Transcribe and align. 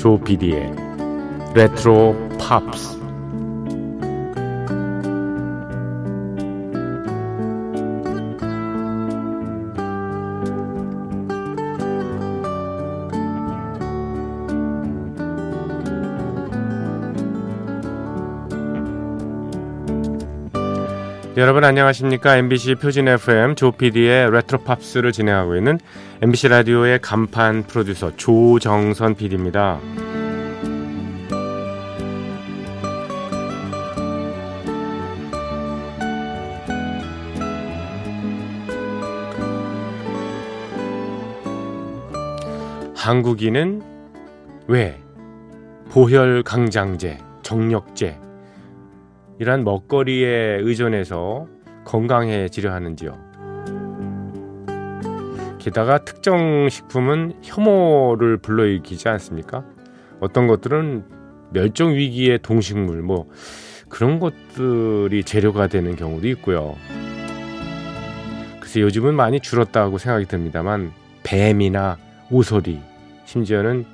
조피디의 0.00 0.72
레트로 1.54 2.16
팝스 2.38 2.99
여러분 21.40 21.64
안녕하십니까 21.64 22.36
MBC 22.36 22.74
표준 22.74 23.08
FM 23.08 23.54
조PD의 23.54 24.30
레트로 24.30 24.58
팝스를 24.58 25.10
진행하고 25.10 25.56
있는 25.56 25.78
MBC 26.20 26.48
라디오의 26.48 26.98
간판 27.00 27.62
프로듀서 27.62 28.14
조정선 28.14 29.14
PD입니다. 29.14 29.80
한국인은 42.94 43.80
왜 44.66 45.00
보혈 45.90 46.42
강장제, 46.42 47.16
정력제 47.42 48.29
이러한 49.40 49.64
먹거리에 49.64 50.58
의존해서 50.60 51.48
건강해지려 51.86 52.72
하는지요. 52.74 53.18
게다가 55.58 56.04
특정 56.04 56.68
식품은 56.68 57.38
혐오를 57.42 58.36
불러일으키지 58.36 59.08
않습니까? 59.08 59.64
어떤 60.20 60.46
것들은 60.46 61.04
멸종 61.52 61.94
위기의 61.94 62.40
동식물 62.42 63.00
뭐 63.00 63.30
그런 63.88 64.20
것들이 64.20 65.24
재료가 65.24 65.68
되는 65.68 65.96
경우도 65.96 66.28
있고요. 66.28 66.76
그래서 68.60 68.80
요즘은 68.80 69.14
많이 69.14 69.40
줄었다고 69.40 69.96
생각이 69.96 70.26
듭니다만 70.26 70.92
뱀이나 71.22 71.96
오소리 72.30 72.78
심지어는 73.24 73.86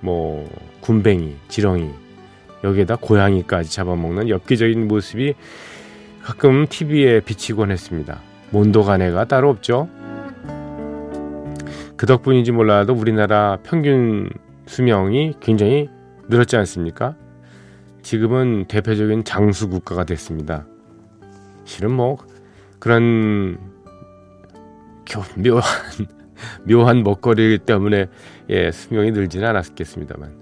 뭐 0.00 0.46
군뱅이, 0.82 1.36
지렁이 1.48 1.88
여기에다 2.64 2.96
고양이까지 2.96 3.70
잡아먹는 3.70 4.28
엽기적인 4.28 4.88
모습이 4.88 5.34
가끔 6.22 6.66
TV에 6.68 7.20
비치곤 7.20 7.70
했습니다. 7.70 8.20
몬도가네가 8.50 9.24
따로 9.26 9.50
없죠. 9.50 9.88
그 11.96 12.06
덕분인지 12.06 12.52
몰라도 12.52 12.94
우리나라 12.94 13.58
평균 13.62 14.30
수명이 14.66 15.34
굉장히 15.40 15.88
늘었지 16.28 16.56
않습니까? 16.56 17.16
지금은 18.02 18.66
대표적인 18.66 19.24
장수 19.24 19.68
국가가 19.68 20.04
됐습니다. 20.04 20.66
실은 21.64 21.92
뭐 21.92 22.18
그런 22.78 23.58
묘한 25.36 25.62
묘한 26.68 27.02
먹거리 27.02 27.58
때문에 27.58 28.06
예, 28.50 28.70
수명이 28.72 29.12
늘지는 29.12 29.46
않았겠습니다만 29.48 30.41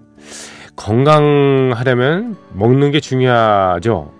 건강하려면 0.80 2.36
먹는 2.54 2.90
게 2.90 2.98
중요하죠. 3.00 4.14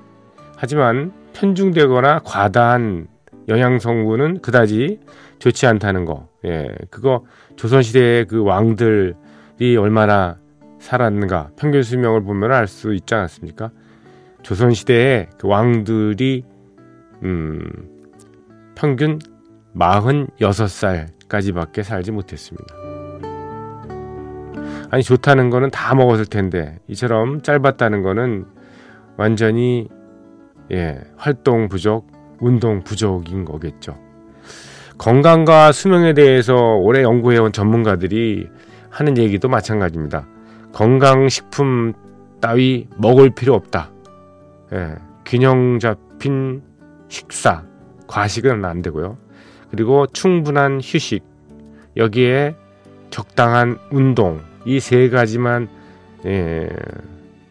하지만 0.56 1.12
편중되거나 1.32 2.18
과다한 2.20 3.08
영양 3.48 3.78
성분은 3.78 4.42
그다지 4.42 5.00
좋지 5.38 5.66
않다는 5.66 6.04
거. 6.04 6.28
예, 6.44 6.68
그거 6.90 7.24
조선 7.56 7.82
시대의 7.82 8.26
그 8.26 8.44
왕들이 8.44 9.74
얼마나 9.78 10.36
살았는가 10.80 11.52
평균 11.56 11.82
수명을 11.82 12.24
보면 12.24 12.52
알 12.52 12.66
수 12.66 12.92
있지 12.92 13.14
않았습니까? 13.14 13.70
조선 14.42 14.74
시대의 14.74 15.28
그 15.38 15.48
왕들이 15.48 16.44
음, 17.22 17.62
평균 18.74 19.18
46살까지밖에 19.76 21.82
살지 21.82 22.12
못했습니다. 22.12 22.89
아니 24.90 25.02
좋다는 25.02 25.50
거는 25.50 25.70
다 25.70 25.94
먹었을 25.94 26.26
텐데 26.26 26.78
이처럼 26.88 27.42
짧았다는 27.42 28.02
거는 28.02 28.44
완전히 29.16 29.88
예, 30.72 31.00
활동 31.16 31.68
부족, 31.68 32.10
운동 32.40 32.82
부족인 32.82 33.44
거겠죠. 33.44 33.96
건강과 34.98 35.72
수명에 35.72 36.12
대해서 36.12 36.54
오래 36.54 37.02
연구해온 37.02 37.52
전문가들이 37.52 38.48
하는 38.90 39.16
얘기도 39.16 39.48
마찬가지입니다. 39.48 40.26
건강식품 40.72 41.92
따위 42.40 42.88
먹을 42.96 43.30
필요 43.30 43.54
없다. 43.54 43.90
예, 44.72 44.94
균형 45.24 45.78
잡힌 45.78 46.62
식사, 47.08 47.64
과식은 48.06 48.64
안 48.64 48.82
되고요. 48.82 49.16
그리고 49.70 50.06
충분한 50.06 50.80
휴식, 50.82 51.24
여기에 51.96 52.54
적당한 53.10 53.78
운동, 53.90 54.40
이 54.64 54.78
세 54.80 55.08
가지만 55.08 55.68
예, 56.26 56.68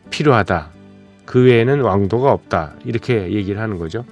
필요하다. 0.10 0.70
그 1.26 1.44
외에는 1.46 1.82
왕도가 1.82 2.32
없다. 2.32 2.74
이렇게 2.86 3.32
얘기를 3.32 3.62
하는 3.62 3.78
거죠. 3.78 4.06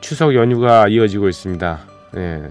추석 0.00 0.34
연휴가 0.34 0.86
이어지고 0.88 1.28
있습니다. 1.28 1.78
예, 2.16 2.42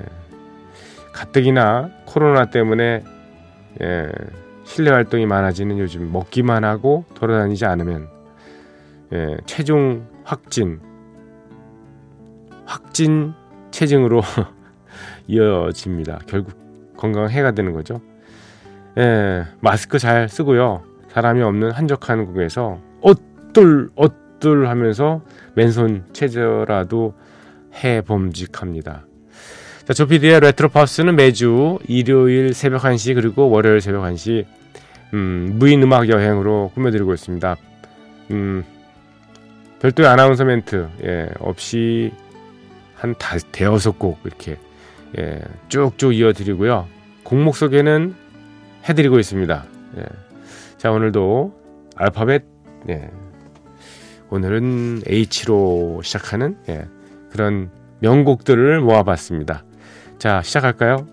가뜩이나 1.14 1.90
코로나 2.06 2.46
때문에 2.50 3.04
예, 3.82 4.10
실내 4.66 4.92
활동이 4.92 5.26
많아지는 5.26 5.78
요즘 5.80 6.12
먹기만 6.12 6.64
하고 6.64 7.06
돌아다니지 7.16 7.66
않으면 7.66 8.08
예, 9.14 9.38
체중 9.46 10.08
확진 10.24 10.80
확진 12.66 13.34
체증으로 13.72 14.22
이어집니다. 15.28 16.22
결국 16.28 16.54
건강 16.98 17.30
해가 17.30 17.52
되는 17.52 17.74
거죠. 17.74 18.02
예, 18.98 19.46
마스크 19.60 19.98
잘 19.98 20.30
쓰고요. 20.30 20.84
사람이 21.10 21.42
없는 21.42 21.72
한적한 21.72 22.26
곳에서 22.26 22.80
어떨 23.02 23.90
어떨 23.96 24.68
하면서 24.68 25.22
맨손 25.56 26.06
체저라도 26.14 27.14
해 27.84 28.02
범직합니다. 28.02 29.06
자, 29.86 29.94
조PD의 29.94 30.40
레트로 30.40 30.70
팝스는 30.70 31.16
매주 31.16 31.80
일요일 31.88 32.54
새벽 32.54 32.84
1시 32.84 33.16
그리고 33.16 33.50
월요일 33.50 33.82
새벽 33.82 34.04
1시 34.04 34.46
음, 35.14 35.56
무인 35.56 35.84
음악 35.84 36.10
여행으로 36.10 36.72
꾸며드리고 36.74 37.14
있습니다. 37.14 37.56
음, 38.32 38.64
별도의 39.82 40.08
아나운서 40.08 40.46
멘트 40.46 40.88
예, 41.04 41.30
없이 41.40 42.12
한 42.96 43.16
다, 43.18 43.38
대여섯 43.52 44.00
곡 44.00 44.20
이렇게 44.24 44.58
예, 45.20 45.42
쭉쭉 45.68 46.16
이어드리고요. 46.16 46.88
곡목 47.24 47.56
소개는 47.58 48.16
해드리고 48.88 49.20
있습니다. 49.20 49.66
예. 49.98 50.06
자 50.78 50.92
오늘도 50.92 51.54
알파벳 51.96 52.44
예. 52.90 53.10
오늘은 54.30 55.04
H로 55.08 56.02
시작하는 56.04 56.58
예. 56.70 56.86
그런 57.32 57.70
명곡들을 58.00 58.82
모아봤습니다. 58.82 59.64
자 60.18 60.42
시작할까요? 60.42 61.08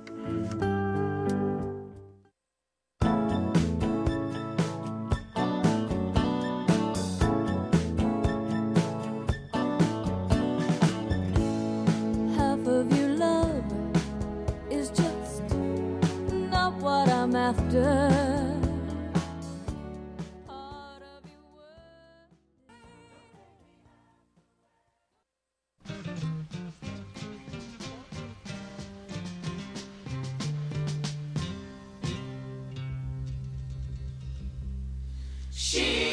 She 35.52 36.09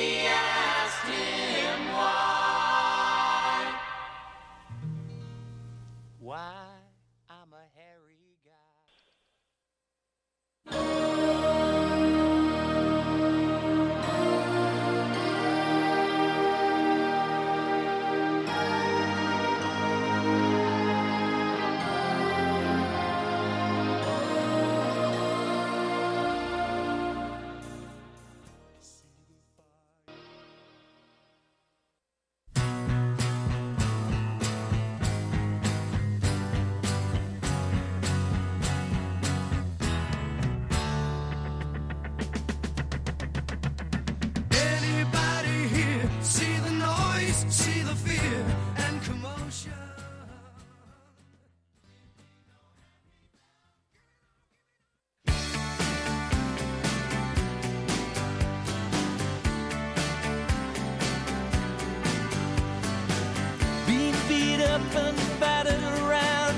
and 64.95 65.18
battered 65.39 65.84
around. 66.01 66.56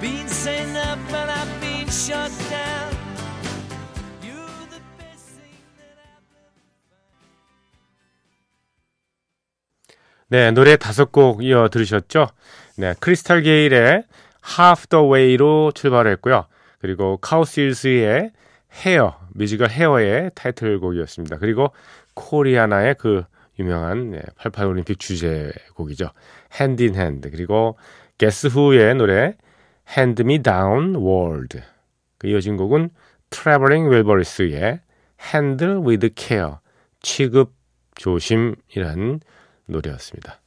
Been 0.00 0.28
sent 0.28 0.76
up 0.76 0.98
and 1.12 1.30
I've 1.30 1.60
been 1.60 1.88
shut 1.88 2.30
down. 2.50 2.68
I've 2.70 3.08
네, 10.30 10.50
노래 10.50 10.76
다섯 10.76 11.10
곡 11.10 11.42
이어 11.42 11.68
들으셨죠? 11.68 12.28
네, 12.76 12.94
크리스탈 13.00 13.42
게일의 13.42 14.04
Half 14.58 14.88
the 14.88 15.04
Way로 15.04 15.72
출발했고요. 15.74 16.44
그리고 16.80 17.16
카우실스의 17.16 18.32
헤어, 18.84 19.18
뮤지컬 19.34 19.70
헤어의 19.70 20.32
타이틀곡이었습니다. 20.34 21.38
그리고 21.38 21.72
코리아나의 22.14 22.96
그 22.98 23.24
유명한 23.58 24.10
네, 24.10 24.22
88 24.36 24.66
올림픽 24.66 24.98
주제곡이죠. 24.98 26.10
Hand 26.54 26.84
in 26.84 26.94
Hand. 26.94 27.30
그리고 27.30 27.76
게스 28.18 28.48
후의 28.48 28.94
노래 28.94 29.36
Hand 29.96 30.22
Me 30.22 30.42
Down 30.42 30.96
World. 30.96 31.60
그 32.18 32.28
이어진 32.28 32.56
곡은 32.56 32.90
Traveling 33.30 33.88
Wilburys의 33.88 34.80
Handle 35.34 35.78
with 35.86 36.08
Care. 36.16 36.54
취급 37.00 37.54
조심이란 37.94 39.20
노래였습니다. 39.66 40.40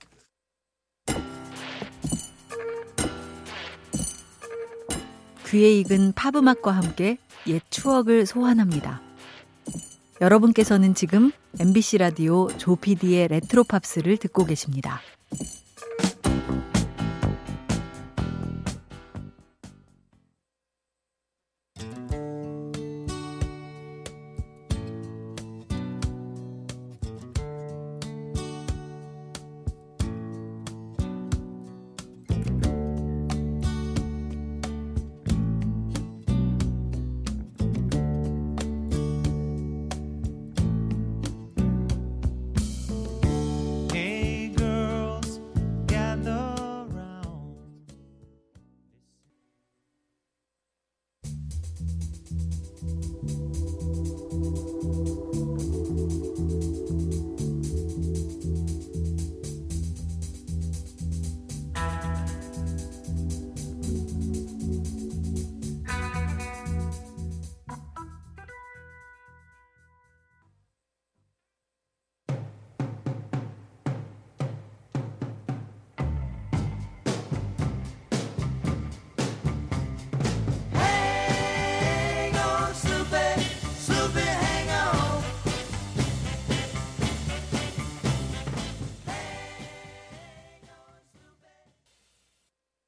귀에 5.47 5.79
익은 5.79 6.13
팝 6.13 6.35
음악과 6.35 6.71
함께 6.71 7.17
옛 7.47 7.61
추억을 7.69 8.25
소환합니다. 8.25 9.01
여러분께서는 10.21 10.93
지금 10.93 11.31
MBC 11.59 11.97
라디오 11.97 12.47
조피디의 12.55 13.29
레트로 13.29 13.63
팝스를 13.63 14.17
듣고 14.17 14.45
계십니다. 14.45 15.01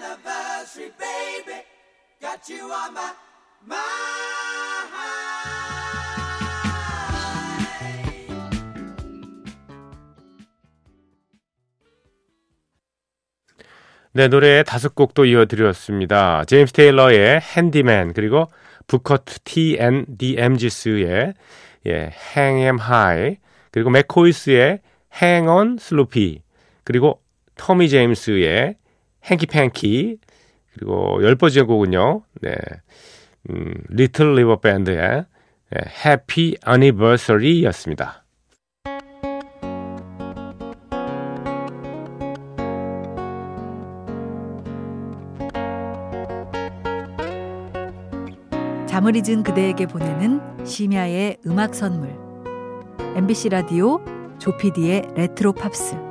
anniversary, 0.00 0.90
baby. 0.98 1.62
Got 2.20 2.52
you 2.52 2.72
on 2.72 2.92
my. 2.92 3.12
네, 14.12 14.26
노래 14.26 14.64
다섯 14.64 14.94
곡도 14.94 15.24
이어드렸습니다. 15.26 16.44
제임스 16.46 16.72
테일러의 16.72 17.40
핸디맨, 17.40 18.14
그리고 18.14 18.50
부커트 18.88 19.40
T 19.44 19.76
N 19.78 20.04
D 20.08 20.34
M 20.36 20.56
지스의 20.56 21.34
예, 21.86 22.10
Hang 22.36 22.60
'em 22.60 22.78
High, 22.80 23.38
그리고 23.70 23.90
맥코이스의 23.90 24.80
Hang 25.22 25.48
on 25.48 25.76
Sloopy, 25.78 26.40
그리고 26.82 27.22
터미 27.56 27.88
제임스의 27.88 28.76
행키 29.24 29.46
팬키, 29.46 30.18
그리고 30.74 31.22
열 31.22 31.34
번째 31.36 31.62
곡은요, 31.62 32.22
네, 32.42 32.56
음, 33.50 33.74
리틀 33.88 34.34
리버 34.34 34.60
밴드의 34.60 35.24
예, 35.74 35.78
Happy 36.04 36.54
Anniversary였습니다. 36.66 38.24
잠을 48.86 49.14
잊은 49.14 49.44
그대에게 49.44 49.86
보내는 49.86 50.66
심야의 50.66 51.38
음악 51.46 51.74
선물. 51.74 52.10
MBC 53.14 53.50
라디오 53.50 54.00
조피디의 54.40 55.12
레트로 55.14 55.52
팝스. 55.52 56.09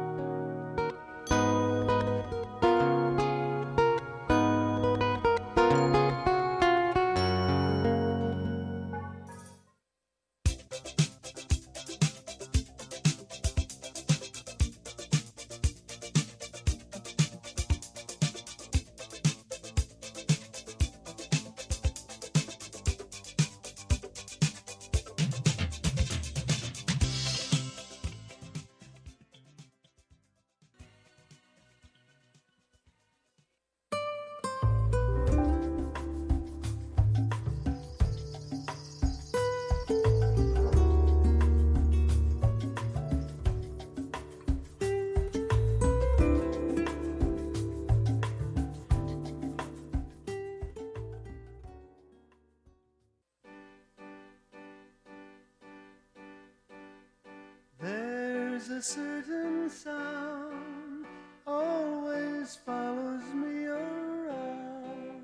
A 58.80 58.82
certain 58.82 59.70
sound 59.70 61.06
always 61.46 62.56
follows 62.66 63.28
me 63.36 63.66
around 63.66 65.20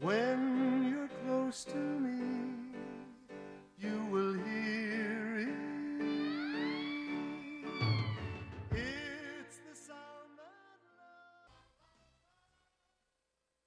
when 0.00 0.88
you're 0.88 1.10
close 1.26 1.62
to 1.64 1.76
me. 1.76 2.24
You 3.78 4.00
will 4.10 4.32
hear 4.32 5.40
it. 5.40 5.52
It's 8.80 9.58
the 9.68 9.76
sound 9.76 10.40
of 10.40 10.48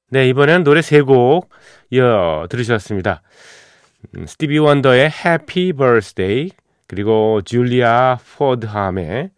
네, 0.10 0.28
이번에는 0.30 0.64
노래 0.64 0.82
세 0.82 1.04
곡 1.04 1.50
이어 1.92 2.48
들으셨습니다. 2.50 3.22
음, 4.16 4.26
스티비 4.26 4.58
원더의 4.58 5.12
Happy 5.24 5.72
Birthday, 5.72 6.50
그리고 6.88 7.42
줄리아 7.44 8.18
포드함의 8.38 9.32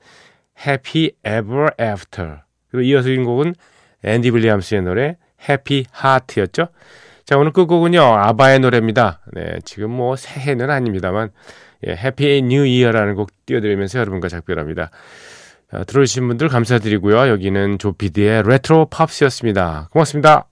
Happy 0.66 1.12
Ever 1.26 1.70
After, 1.80 2.40
그리고 2.72 2.84
이어서 2.84 3.10
인 3.10 3.24
곡은 3.24 3.56
앤디 4.04 4.32
빌리암스의 4.32 4.82
노래 4.82 5.18
Happy 5.48 5.86
Heart였죠. 5.96 6.68
자, 7.26 7.38
오늘 7.38 7.52
끝곡은요, 7.52 8.02
아바의 8.02 8.60
노래입니다. 8.60 9.22
네, 9.34 9.60
지금 9.66 9.92
뭐 9.92 10.16
새해는 10.16 10.70
아닙니다만, 10.70 11.30
예, 11.86 11.92
Happy 11.92 12.38
New 12.38 12.62
Year라는 12.62 13.16
곡 13.16 13.30
띄워드리면서 13.46 14.00
여러분과 14.00 14.30
작별합니다. 14.30 14.92
어, 15.74 15.84
들어주신 15.84 16.28
분들 16.28 16.48
감사드리고요. 16.48 17.28
여기는 17.28 17.80
조피디의 17.80 18.44
레트로 18.44 18.86
팝스였습니다. 18.86 19.90
고맙습니다. 19.92 20.48